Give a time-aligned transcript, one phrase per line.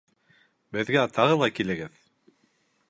[0.77, 2.03] Беҙгә тағы ла килегеҙ!